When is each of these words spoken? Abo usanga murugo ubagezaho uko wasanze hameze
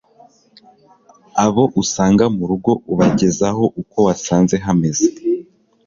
Abo 1.45 1.63
usanga 1.81 2.23
murugo 2.37 2.71
ubagezaho 2.91 3.63
uko 3.81 3.97
wasanze 4.05 4.55
hameze 4.65 5.07